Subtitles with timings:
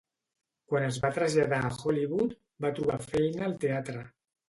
[0.71, 2.35] Quan es va traslladar a Hollywood,
[2.67, 4.07] va trobar feina al teatre.